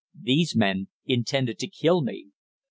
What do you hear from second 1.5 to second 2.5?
to kill me!